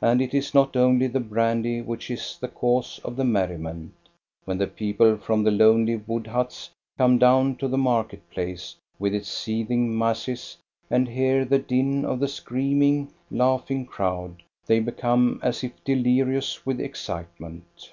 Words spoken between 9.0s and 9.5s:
its